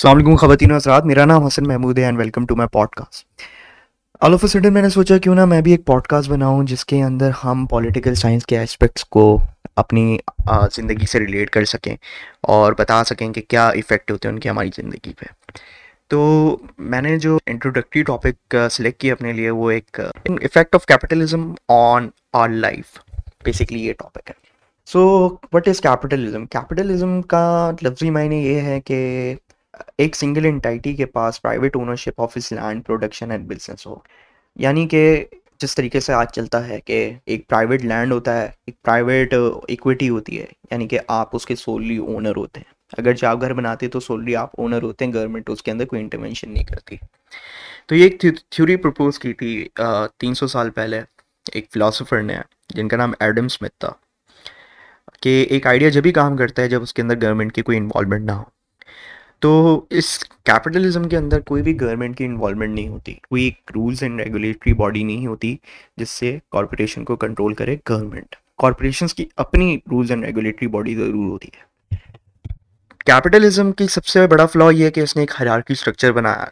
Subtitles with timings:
[0.00, 3.42] السلام علیکم خواتین حضرات، میرا نام حسن محمود ہے and welcome to my podcast
[4.20, 6.84] all of sudden میں نے سوچا کیوں نہ میں بھی ایک پوڈ کاسٹ بناؤں جس
[6.84, 9.24] کے اندر ہم پولیٹیکل سائنس کے اسپیکٹس کو
[9.76, 10.16] اپنی
[10.76, 11.94] زندگی سے ریلیٹ کر سکیں
[12.54, 15.26] اور بتا سکیں کہ کیا ایفیکٹ ہوتے ہیں ان کے ہماری زندگی پہ۔
[16.08, 21.52] تو میں نے جو انٹروڈکٹری ٹاپک سلیکٹ کیا اپنے لیے وہ ایک effect of capitalism
[21.68, 22.98] on our life
[23.44, 24.34] basically یہ ٹاپک ہے۔
[24.88, 25.04] So
[25.52, 29.34] what is capitalism capitalism کا لفظی معنی یہ ہے کہ
[29.98, 33.96] ایک سنگل انٹائٹی کے پاس پرائیویٹ اونرشپ آف اس لینڈ پروڈکشن اینڈ بزنس ہو۔
[34.56, 35.24] یعنی کہ
[35.60, 39.34] جس طریقے سے آج چلتا ہے کہ ایک پرائیویٹ لینڈ ہوتا ہے، ایک پرائیویٹ
[39.68, 43.40] ایکویٹی ہوتی ہے یعنی کہ آپ اس کے سولی اونر ہوتے ہیں۔ اگر جو آپ
[43.40, 46.64] گھر بناتے تو سولی آپ اونر ہوتے ہیں گورنمنٹ اس کے اندر کوئی انٹرونشن نہیں
[46.64, 46.96] کرتی۔
[47.86, 49.68] تو یہ ایک تھیوری پرپوز کی تھی
[50.18, 51.00] تین سو سال پہلے
[51.52, 52.36] ایک فلاسفر نے،
[52.68, 53.90] جن کا نام ایڈم اسمتھ تھا۔
[55.22, 57.78] کہ ایک آئیڈیا جب بھی کام کرتا ہے، جب اس کے اندر گورنمنٹ کی کوئی
[57.78, 58.42] انوالومنٹ نہ ہو۔
[59.40, 64.02] تو اس کیپٹلزم کے اندر کوئی بھی گورنمنٹ کی انوالومنٹ نہیں ہوتی، کوئی ایک رولز
[64.02, 65.56] اینڈ ریگولیٹری باڈی نہیں ہوتی
[65.96, 71.30] جس سے کارپوریشن کو کنٹرول کرے گورنمنٹ کارپوریشنس کی اپنی رولز اینڈ ریگولیٹری باڈی ضرور
[71.30, 71.68] ہوتی ہے۔
[73.06, 76.44] کیپٹلزم کی سب سے بڑا فلا یہ ہے کہ اس نے ایک ہرارکی اسٹرکچر بنایا،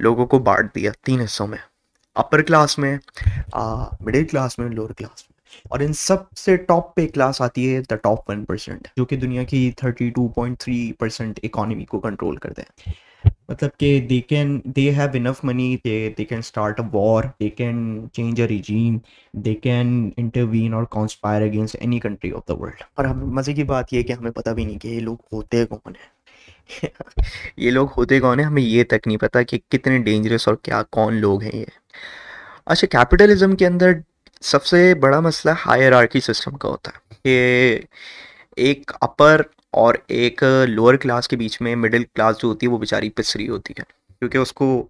[0.00, 1.58] لوگوں کو بانٹ دیا تین حصوں میں۔
[2.16, 2.96] اپر کلاس میں
[4.00, 5.29] مڈل کلاس میں لوور کلاس میں۔
[5.64, 9.16] اور ان سب سے ٹاپ پہ کلاس آتی ہے دا ٹاپ ون پرسینٹ جو کہ
[9.16, 12.92] دنیا کی thirty two point three percent economy کو کنٹرول کرتے ہیں۔
[13.48, 18.06] مطلب کہ they can they have enough money they can start a war they can
[18.12, 18.98] change a regime
[19.32, 23.64] they can intervene اور conspire against any country of the world اور ہم، مزے کی
[23.64, 26.08] بات یہ کہ ہمیں پتہ بھی نہیں کہ یہ لوگ ہوتے کون ہیں۔
[27.56, 30.82] یہ لوگ ہوتے کون ہیں؟ ہمیں یہ تک نہیں پتا کہ کتنے ڈینجرس اور کیا،
[30.90, 31.64] کون لوگ ہیں یہ۔
[32.66, 33.92] اچھا کیپٹلزم کے اندر
[34.40, 37.80] سب سے بڑا مسئلہ ہائر آرکی سسٹم کا ہوتا ہے کہ
[38.56, 42.78] ایک اپر اور ایک لوور کلاس کے بیچ میں مڈل کلاس جو ہوتی ہے وہ
[42.78, 43.82] بیچاری پسری ہوتی ہے،
[44.18, 44.86] کیونکہ اس کو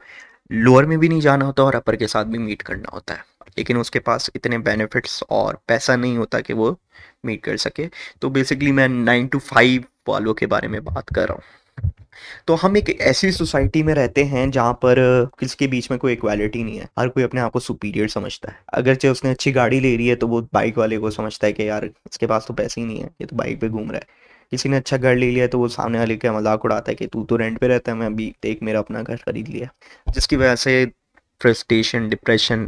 [0.50, 3.22] لوور میں بھی نہیں جانا ہوتا اور اپر کے ساتھ بھی میٹ کرنا ہوتا ہے۔
[3.56, 6.74] لیکن اس کے پاس اتنے بینیفٹس اور پیسہ نہیں ہوتا کہ وہ
[7.24, 7.88] میٹ کر سکے۔
[8.20, 11.69] تو بیسکلی میں نائن ٹو فائیو والوں کے بارے میں بات کر رہا ہوں۔
[12.44, 14.98] تو ہم ایک ایسی سوسائٹی میں رہتے ہیں جہاں پر
[15.36, 18.48] کسی کے بیچ میں کوئی ایکویلٹی نہیں ہے۔ ہر کوئی اپنے آپ کو سپیریئر سمجھتا
[18.48, 21.46] ہے۔ اگرچہ اس نے اچھی گاڑی لے رہی ہے تو وہ بائک والے کو سمجھتا
[21.46, 23.68] ہے کہ یار اس کے پاس تو پیسے ہی نہیں ہے یہ تو بائک پہ
[23.68, 24.18] گھوم رہا ہے۔
[24.52, 27.06] کسی نے اچھا گھر لے لیا تو وہ سامنے والے کا مذاق اڑاتا ہے کہ
[27.06, 29.66] تو تو رینٹ پہ رہتا ہے، میں ابھی ایک میرا اپنا گھر خرید لیا۔
[30.14, 30.84] جس کی وجہ سے
[31.42, 32.66] فرسٹریشن ڈپریشن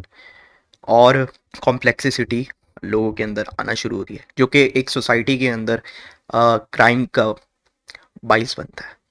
[0.81, 1.15] اور
[1.61, 2.45] کمپلیکسسٹی
[2.83, 5.77] لوگوں کے اندر آنا شروع ہوتی ہے، جو کہ ایک سوسائٹی کے اندر
[6.71, 7.33] کرائم کا
[8.23, 9.02] باعث بنتا ہے۔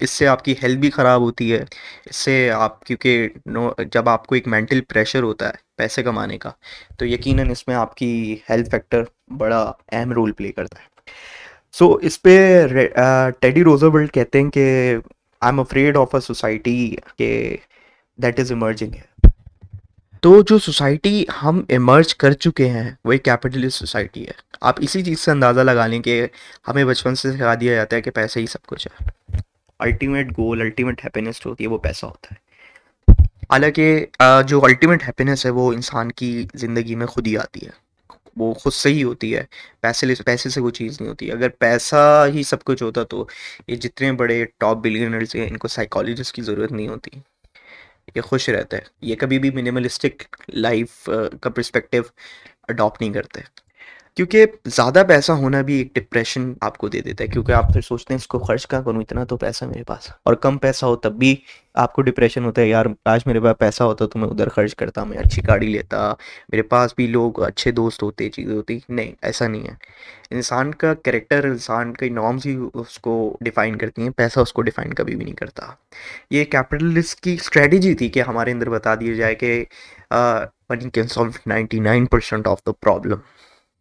[0.00, 1.64] اس سے آپ کی ہیلتھ بھی خراب ہوتی ہے۔
[2.06, 6.38] اس سے آپ، کیونکہ نو، جب آپ کو ایک مینٹل پریشر ہوتا ہے پیسے کمانے
[6.38, 6.50] کا،
[6.98, 9.02] تو یقیناً اس میں آپ کی ہیلتھ فیکٹر
[9.38, 9.60] بڑا
[9.92, 10.88] اہم رول پلے کرتا ہے۔
[11.72, 12.66] سو اس پہ
[13.38, 14.96] ٹیڈی روزر ورلڈ کہتے ہیں کہ
[15.40, 17.56] I am afraid of a society کہ
[18.18, 19.28] دیٹ از ایمرجنگ ہے
[20.22, 25.02] تو جو سوسائٹی ہم ایمرج کر چکے ہیں، وہ ایک کیپٹلسٹ سوسائٹی ہے۔ آپ اسی
[25.04, 26.26] چیز سے اندازہ لگا لیں کہ
[26.68, 29.08] ہمیں بچپن سے سکھا دیا جاتا ہے کہ پیسے ہی سب کچھ ہے۔
[29.80, 32.50] الٹیمیٹ گول الٹیمیٹ ہیپینس جو ہوتی ہے وہ پیسہ ہوتا ہے۔
[33.50, 34.06] حالانکہ
[34.46, 37.90] جو الٹیمیٹ ہیپینس ہے وہ انسان کی زندگی میں خود ہی آتی ہے۔
[38.36, 39.44] وہ خود سے ہی ہوتی ہے۔
[39.80, 43.26] پیسے پیسے سے وہ چیز نہیں ہوتی۔ اگر پیسہ ہی سب کچھ ہوتا تو
[43.66, 47.10] یہ جتنے بڑے ٹاپ بلینرز ہیں، ان کو سائیکالوجسٹ کی ضرورت نہیں ہوتی۔
[48.14, 51.10] یہ خوش رہتا ہے۔ یہ کبھی بھی منیملسٹک لائف
[51.40, 52.02] کا پرسپیکٹیو
[52.68, 53.40] اڈاپٹ نہیں کرتے۔
[54.20, 57.80] کیونکہ زیادہ پیسہ ہونا بھی ایک ڈپریشن آپ کو دے دیتا ہے، کیونکہ آپ پھر
[57.80, 60.86] سوچتے ہیں اس کو خرچ کہاں کروں؟ اتنا تو پیسہ میرے پاس اور کم پیسہ
[60.86, 61.34] ہو تب بھی
[61.74, 64.74] آپ کو ڈپریشن ہوتا ہے، یار آج میرے پاس پیسہ ہوتا تو میں ادھر خرچ
[64.74, 66.12] کرتا، میں اچھی گاڑی لیتا،
[66.48, 69.74] میرے پاس بھی لوگ اچھے دوست ہوتے، چیزیں ہوتی۔ نہیں، ایسا نہیں ہے۔
[70.30, 74.62] انسان کا کریکٹر انسان کا نارمس ہی اس کو ڈیفائن کرتی ہیں، پیسہ اس کو
[74.62, 75.66] ڈیفائن کبھی بھی نہیں کرتا۔
[76.30, 79.64] یہ کیپٹلسٹ کی اسٹریٹجی تھی کہ ہمارے اندر بتا دیا جائے کہ
[80.10, 83.18] money can solve ninety nine percent of the problem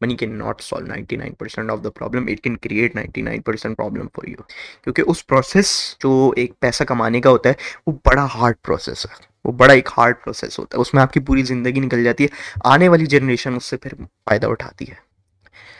[0.01, 3.41] money can not solve ninety nine percent of the problem it can create ninety nine
[3.41, 4.43] percent problem for you
[4.83, 7.53] کیونکہ اس پروسیس جو ایک پیسہ کمانے کا ہوتا ہے
[7.87, 11.13] وہ بڑا ہارڈ پروسیس ہے وہ بڑا ایک ہارڈ پروسیس ہوتا ہے اس میں آپ
[11.13, 13.93] کی پوری زندگی نکل جاتی ہے آنے والی جنریشن اس سے پھر
[14.25, 15.07] فائدہ اٹھاتی ہے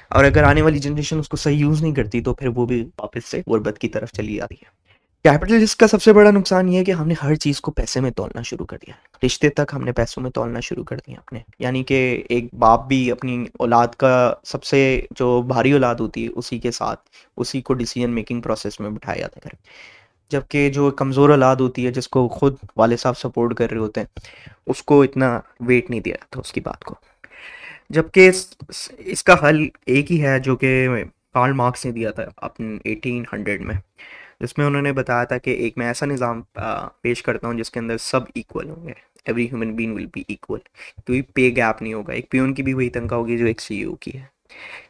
[0.10, 2.84] اور اگر آنے والی جنریشن اس کو صحیح یوز نہیں کرتی تو پھر وہ بھی
[3.00, 4.89] واپس سے غربت کی طرف چلی جاتی ہے
[5.24, 8.00] کیپٹلسٹ کا سب سے بڑا نقصان یہ ہے کہ ہم نے ہر چیز کو پیسے
[8.00, 11.16] میں تولنا شروع کر دیا۔ رشتے تک ہم نے پیسوں میں تولنا شروع کر دیا
[11.18, 16.24] اپنے۔ یعنی کہ ایک باپ بھی اپنی اولاد کا سب سے جو بھاری اولاد ہوتی
[16.24, 17.00] ہے، اسی کے ساتھ،
[17.38, 19.56] اسی کو ڈیسیجن میکنگ پروسیس میں بٹھایا جاتا ہے۔
[20.30, 24.02] جبکہ جو کمزور اولاد ہوتی ہے، جس کو خود والد صاحب سپورٹ کر رہے ہوتے
[24.02, 24.20] ہیں،
[24.68, 26.96] اس کو اتنا ویٹ نہیں دیا تھا اس کی بات کو۔
[27.90, 28.32] جبکہ
[28.98, 30.88] اس کا حل ایک ہی ہے جو کہ
[31.34, 33.76] کارل مارکس نے دیا تھا اپنے ایٹین ہنڈریڈ میں۔
[34.42, 36.42] جس میں انہوں نے بتایا تھا کہ ایک میں ایسا نظام
[37.02, 38.94] پیش کرتا ہوں جس کے اندر سب ایکول ہوں گے۔
[39.26, 40.60] Every human being will be equal
[41.08, 43.84] کوئی پے گیپ نہیں ہوگا۔ ایک پیون کی بھی وہی تنخواہ ہوگی جو ایک سی
[43.84, 44.24] او کی ہے۔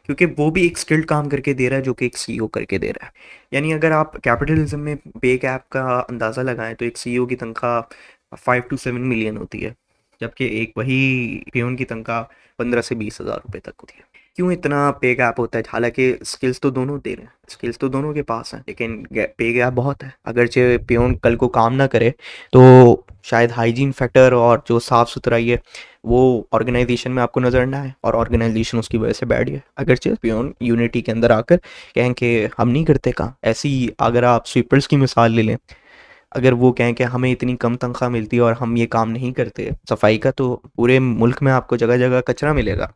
[0.06, 2.38] کیونکہ وہ بھی ایک اسکلڈ کام کر کے دے رہا ہے جو کہ ایک سی
[2.38, 3.10] او کر کے دے رہا ہے۔
[3.50, 7.36] یعنی اگر آپ کیپٹلزم میں پے گیپ کا اندازہ لگائیں تو ایک سی او کی
[7.36, 7.82] تنخواہ
[8.44, 9.72] فائیو ٹو سیون ملین ہوتی ہے۔
[10.20, 12.22] جبکہ ایک وہی پیون کی تنخواہ
[12.58, 16.16] پندرہ سے بیس ہزار روپے تک ہوتی ہے۔ کیوں اتنا پے گیپ ہوتا ہے؟ حالانکہ
[16.20, 19.04] اسکلس تو دونوں دے رہے ہیں۔ اسکلس تو دونوں کے پاس ہیں، لیکن
[19.36, 22.10] پے گیپ بہت ہے۔ اگرچہ پیون کل کو کام نہ کرے،
[22.52, 22.60] تو
[23.22, 25.56] شاید ہائیجین فیکٹر اور جو صاف ستھرائی ہے،
[26.04, 29.50] وہ آرگنائزیشن میں آپ کو نظر نہ آئے اور آرگنائزیشن اس کی وجہ سے بیٹھ
[29.50, 31.56] گیا۔ اگرچہ پیون یونٹی کے اندر آ کر
[31.94, 35.56] کہیں کہ ہم نہیں کرتے کام، ایسی اگر آپ سویپرس کی مثال لے لیں
[36.30, 39.32] اگر وہ کہیں کہ ہمیں اتنی کم تنخواہ ملتی ہے اور ہم یہ کام نہیں
[39.32, 42.88] کرتے صفائی کا، تو پورے ملک میں آپ کو جگہ جگہ کچرا ملے گا۔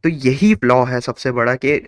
[0.00, 1.80] تو یہی فلا ہے سب سے بڑا کہ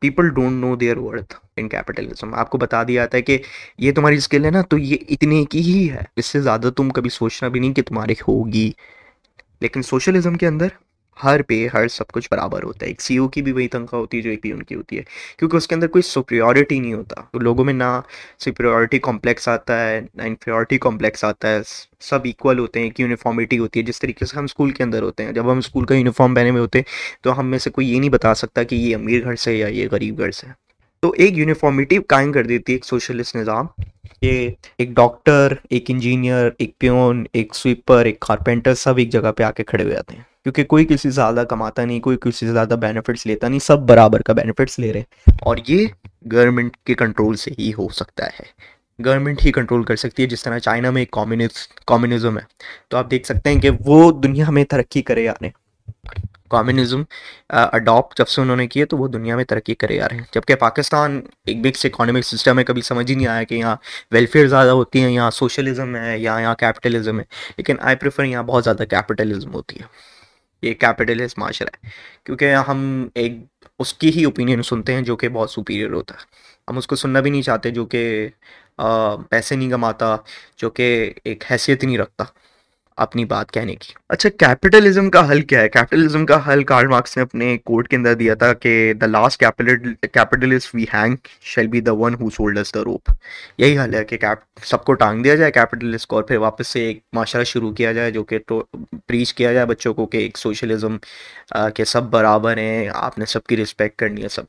[0.00, 3.38] people don't know their worth in capitalism آپ کو بتا دیا جاتا ہے کہ
[3.78, 6.90] یہ تمہاری اسکل ہے نا، تو یہ اتنے کی ہی ہے۔ اس سے زیادہ تم
[6.90, 8.72] کبھی سوچنا بھی نہیں کہ تمہاری ہوگی۔
[9.60, 10.66] لیکن سوشلزم کے اندر
[11.24, 14.00] ہر پے، ہر سب کچھ برابر ہوتا ہے۔ ایک سی او کی بھی وہی تنخواہ
[14.00, 15.02] ہوتی ہے جو ایک پی ان کی ہوتی ہے۔
[15.38, 18.00] کیونکہ اس کے اندر کوئی سپریورٹی نہیں ہوتا۔ تو لوگوں میں نہ
[18.38, 21.58] سپریورٹی کمپلیکس آتا ہے، نہ انفیورٹی کمپلیکس آتا ہے۔
[22.00, 25.02] سب ایکول ہوتے ہیں، ایک یونیفارمیٹی ہوتی ہے۔ جس طریقے سے ہم اسکول کے اندر
[25.02, 27.70] ہوتے ہیں۔ جب ہم اسکول کا یونیفارم پہنے ہوئے ہوتے ہیں تو ہم میں سے
[27.70, 30.63] کوئی یہ نہیں بتا سکتا کہ یہ امیر گھر سے یا یہ غریب گھر سے
[31.04, 33.66] تو ایک یونیفارمٹی قائم کر دیتی ہے ایک سوشلسٹ نظام
[34.20, 34.48] کہ
[34.78, 39.50] ایک ڈاکٹر ایک انجینئر ایک پیون ایک سویپر ایک کارپینٹر سب ایک جگہ پہ آ
[39.50, 42.52] کے کھڑے ہوئے جاتے ہیں۔ کیونکہ کوئی کسی سے زیادہ کماتا نہیں، کوئی کسی سے
[42.52, 45.86] زیادہ بینیفٹس لیتا نہیں، سب برابر کا بینیفٹس لے رہے ہیں۔ اور یہ
[46.32, 48.42] گورنمنٹ کے کنٹرول سے ہی ہو سکتا ہے۔
[49.04, 51.16] گورنمنٹ ہی کنٹرول کر سکتی ہے، جس طرح چائنا میں ایک
[51.86, 52.42] کمیونزم ہے۔
[52.88, 55.48] تو آپ دیکھ سکتے ہیں کہ وہ دنیا میں ترقی کرے آنے
[56.50, 57.02] کامنزم
[57.48, 60.16] اڈاپٹ uh, جب سے انہوں نے کیے تو وہ دنیا میں ترقی کرے آ رہے
[60.16, 63.76] ہیں۔ جبکہ پاکستان ایک بگس اکانومک سسٹم ہے، کبھی سمجھ ہی نہیں آیا کہ یہاں
[64.10, 67.24] ویلفیئر زیادہ ہوتی ہیں یہاں سوشلزم ہے یا یہاں کیپٹلزم ہے۔
[67.56, 69.84] لیکن آئی پریفر یہاں بہت زیادہ کیپٹلزم ہوتی ہے۔
[70.62, 71.88] یہ کیپٹلسٹ معاشرہ ہے۔
[72.24, 73.32] کیونکہ ہم ایک
[73.78, 76.24] اس کی ہی اوپینین سنتے ہیں جو کہ بہت سپیریئر ہوتا ہے۔
[76.68, 78.28] ہم اس کو سننا بھی نہیں چاہتے جو کہ
[79.28, 80.16] پیسے نہیں کماتا،
[80.56, 82.24] جو کہ ایک حیثیت نہیں رکھتا۔
[82.96, 87.16] اپنی بات کہنے کی۔ اچھا کیپٹلزم کا حل کیا ہے؟ کیپٹلزم کا حل کارل مارکس
[87.16, 91.80] نے اپنے کوٹ کے اندر دیا تھا کہ the last capitalist we hang shall be
[91.80, 93.10] the one who sold the rope
[93.58, 94.18] یہی حل ہے کہ
[94.64, 97.92] سب کو ٹانگ دیا جائے کیپٹلسٹ کو اور پھر واپس سے ایک معاشرہ شروع کیا
[97.92, 98.38] جائے جو کہ
[99.06, 100.96] پریچ کیا جائے بچوں کو کہ ایک سوشلزم
[101.74, 104.44] کے سب برابر ہیں، آپ نے سب کی رسپیکٹ کرنی ہے، سب۔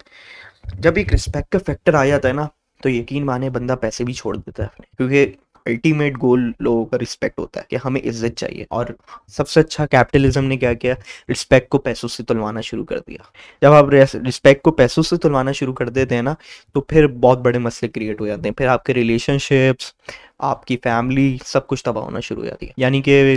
[0.74, 2.48] جب ایک رسپیکٹ کا فیکٹر آ جاتا ہے نا،
[2.82, 5.32] تو یقین مانے بندہ پیسے بھی چھوڑ دیتا ہے۔ کیونکہ
[5.66, 8.86] الٹیمیٹ گول لوگوں کا رسپیکٹ ہوتا ہے کہ ہمیں عزت چاہیے اور
[9.28, 10.94] سب سے اچھا کیپٹلزم نے کیا کیا؟
[11.32, 13.24] رسپیکٹ کو پیسوں سے تلوانا شروع کر دیا۔
[13.62, 13.86] جب آپ
[14.28, 16.34] رسپیکٹ کو پیسوں سے تلوانا شروع کر دیتے ہیں نا،
[16.74, 19.92] تو پھر بہت بڑے مسئلے کریٹ ہو جاتے ہیں۔ پھر آپ کے ریلیشن شپس
[20.40, 23.36] آپ کی فیملی سب کچھ تباہ ہونا شروع ہو جاتی ہے۔ یعنی کہ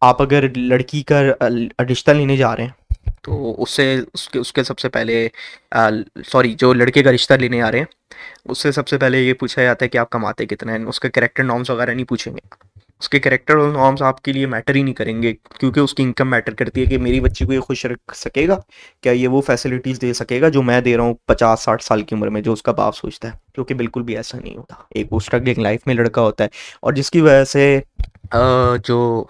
[0.00, 1.22] آپ اگر لڑکی کا
[1.92, 2.85] رشتہ لینے جا رہے ہیں
[3.22, 5.28] تو اس سے، اس کے اس کے سب سے پہلے
[6.32, 7.86] سوری، جو لڑکے کا رشتہ لینے آ رہے ہیں،
[8.44, 11.00] اس سے سب سے پہلے یہ پوچھا جاتا ہے کہ آپ کماتے کتنا ہیں؟ اس
[11.00, 12.54] کے کریکٹر نارمس وغیرہ نہیں پوچھیں گے۔
[13.00, 15.94] اس کے کریکٹر اور نارمس آپ کے لیے میٹر ہی نہیں کریں گے، کیونکہ اس
[15.94, 18.58] کی انکم میٹر کرتی ہے کہ میری بچی کو یہ خوش رکھ سکے گا؟
[19.00, 22.02] کیا یہ وہ فیسلٹیز دے سکے گا جو میں دے رہا ہوں پچاس، ساٹھ سال
[22.02, 24.74] کی عمر میں، جو اس کا باپ سوچتا ہے؟ کیونکہ بالکل بھی ایسا نہیں ہوتا۔
[24.90, 26.48] ایک وہ اسٹرگلنگ لائف میں لڑکا ہوتا ہے
[26.82, 27.80] اور جس کی وجہ سے
[28.84, 29.24] جو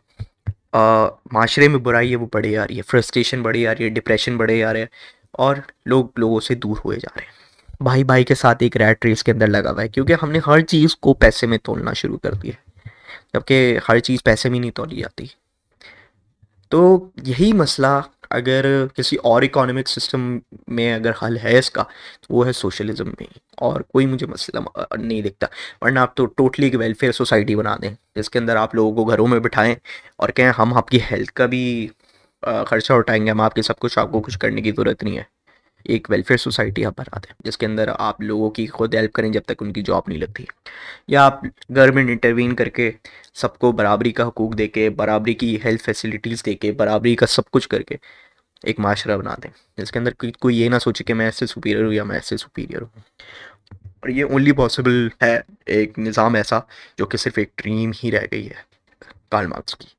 [1.32, 4.36] معاشرے میں برائی ہے، وہ بڑھی آ رہی ہے فرسٹریشن بڑھی آ رہی ہے ڈپریشن
[4.36, 4.86] بڑھے آ رہے ہیں
[5.32, 5.56] اور
[5.86, 7.34] لوگ لوگوں سے دور ہوئے جا رہے ہیں۔
[7.80, 10.40] بھائی بھائی کے ساتھ ایک ریٹ ریس کے اندر لگا ہوا ہے، کیونکہ ہم نے
[10.46, 12.88] ہر چیز کو پیسے میں تولنا شروع کر دیا ہے،
[13.34, 15.26] جبکہ ہر چیز پیسے میں نہیں تولی جاتی۔
[16.68, 18.00] تو یہی مسئلہ
[18.36, 21.82] اگر کسی اور اکانومک سسٹم میں اگر حل ہے اس کا،
[22.20, 23.26] تو وہ ہے سوشلزم میں۔
[23.56, 24.60] اور کوئی مجھے مسئلہ
[24.96, 25.46] نہیں دکھتا۔
[25.80, 29.04] ورنہ آپ تو ٹوٹلی ایک ویلفیئر سوسائٹی بنا دیں۔ جس کے اندر آپ لوگوں کو
[29.04, 29.74] گھروں میں بٹھائیں
[30.16, 31.88] اور کہیں ہم آپ کی ہیلتھ کا بھی
[32.66, 35.16] خرچہ اٹھائیں گے۔ ہم آپ کے سب کچھ، آپ کو کچھ کرنے کی ضرورت نہیں
[35.18, 35.22] ہے۔
[35.84, 39.28] ایک ویلفیئر سوسائٹی آپ بنا دیں۔ جس کے اندر آپ لوگوں کی خود ہیلپ کریں
[39.28, 40.44] جب تک ان کی جاب نہیں لگتی۔
[41.08, 41.44] یا آپ
[41.76, 42.90] گورنمنٹ انٹروین کر کے
[43.34, 47.26] سب کو برابری کا حقوق دے کے، برابری کی ہیلتھ فیسلٹیز دے کے، برابری کا
[47.26, 47.96] سب کچھ کر کے۔
[48.66, 51.84] ایک معاشرہ بنا دیں۔ جس کے اندر کوئی یہ نہ سوچے کہ میں ایسے سپیریئر
[51.84, 53.00] ہوں یا میں ایسے سپیریئر ہوں۔
[53.72, 56.58] اور یہ اونلی پاسبل ہے ایک نظام ایسا
[56.98, 58.76] جو کہ صرف ایک ڈریم ہی رہ گئی ہے۔
[59.30, 59.95] کارل مارکس کی۔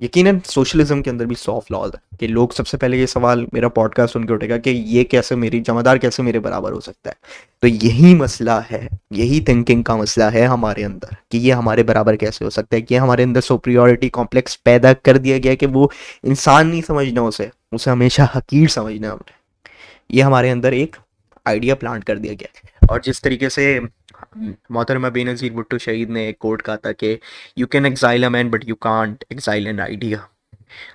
[0.00, 3.44] یقیناً سوشلزم کے اندر بھی سو فلاز ہے کہ لوگ سب سے پہلے یہ سوال
[3.52, 6.38] میرا پوڈ کاسٹ سن کے اٹھے گا کہ یہ کیسے میری جمع دار کیسے میرے
[6.38, 7.14] برابر ہو سکتا ہے؟
[7.60, 12.16] تو یہی مسئلہ ہے، یہی تھنکنگ کا مسئلہ ہے ہمارے اندر کہ یہ ہمارے برابر
[12.16, 15.88] کیسے ہو سکتا ہے، کہ ہمارے اندر سوپریورٹی کمپلیکس پیدا کر دیا گیا کہ وہ
[16.22, 19.38] انسان نہیں سمجھنا اسے اسے ہمیشہ حقیر سمجھنا ہم نے۔
[20.08, 20.96] یہ ہمارے اندر ایک
[21.44, 23.78] آئیڈیا پلانٹ کر دیا گیا اور جس طریقے سے
[24.36, 27.16] ہاں۔ محترمہ بے نظیر بھٹو شہید نے ایک کوٹ کہا تھا کہ
[27.56, 30.18] you can exile a man but you can't exile an idea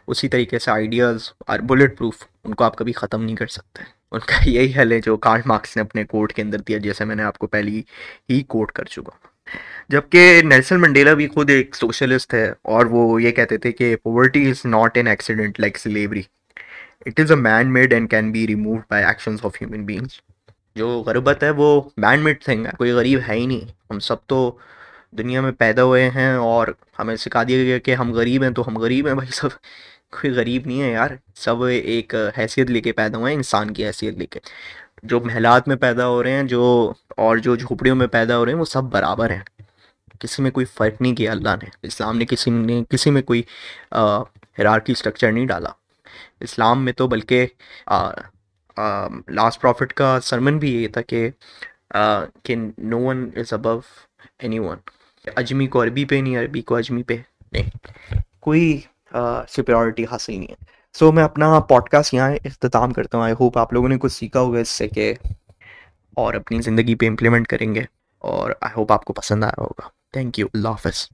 [0.07, 3.83] اسی طریقے سے آئیڈیاز اور بلٹ پروف ان کو آپ کبھی ختم نہیں کر سکتے۔
[4.11, 7.05] ان کا یہی حل ہے جو کارڈ مارکس نے اپنے کوٹ کے اندر دیا، جیسے
[7.05, 7.81] میں نے آپ کو پہلی
[8.29, 9.11] ہی کوٹ کر چکا
[9.89, 14.49] جبکہ نیلسن منڈیلا بھی خود ایک سوشلسٹ ہے اور وہ یہ کہتے تھے کہ poverty
[14.49, 16.21] is not an accident like slavery
[17.05, 20.19] it is a man made and can be removed by actions of human beings
[20.75, 24.15] جو غربت ہے وہ مین میڈ تھنگ ہے کوئی غریب ہے ہی نہیں۔ ہم سب
[24.25, 24.57] تو
[25.11, 26.67] دنیا میں پیدا ہوئے ہیں اور
[26.99, 29.49] ہمیں سکھا دیا گیا کہ ہم غریب ہیں تو ہم غریب ہیں بھائی سب
[30.11, 33.85] کوئی غریب نہیں ہے یار۔ سب ایک حیثیت لے کے پیدا ہوئے ہیں، انسان کی
[33.85, 34.39] حیثیت لے کے۔
[35.03, 38.51] جو محلات میں پیدا ہو رہے ہیں، جو اور جو جھوپڑیوں میں پیدا ہو رہے
[38.51, 39.61] ہیں، وہ سب برابر ہیں۔
[40.19, 43.41] کسی میں کوئی فرق نہیں کیا اللہ نے۔ اسلام نے کسی نے، کسی میں کوئی
[44.59, 45.69] ہرارکی اسٹرکچر نہیں ڈالا۔
[46.39, 47.47] اسلام میں تو بلکہ
[49.27, 51.29] لاسٹ پروفٹ کا سرمن بھی یہ تھا کہ
[52.43, 53.79] کہ no one is above
[54.59, 54.77] anyone
[55.35, 57.17] اجمی کو عربی پہ نہیں، عربی کو اجمی پہ
[57.51, 57.69] نہیں۔
[58.39, 58.81] کوئی
[59.47, 60.55] سپیورٹی حاصل نہیں ہے۔
[60.93, 64.13] سو میں اپنا پوڈ کاسٹ یہاں اختتام کرتا ہوں۔ آئی ہوپ آپ لوگوں نے کچھ
[64.13, 65.13] سیکھا ہوگا اس سے کہ
[66.15, 67.81] اور اپنی زندگی پہ امپلیمنٹ کریں گے
[68.19, 71.09] اور آئی ہوپ آپ کو پسند آیا ہوگا۔ تھینک یو اللہ حافظ۔